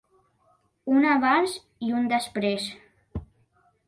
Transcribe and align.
Un 0.93 1.03
abans 1.09 1.53
i 1.89 1.93
un 1.97 2.07
després. 2.13 2.65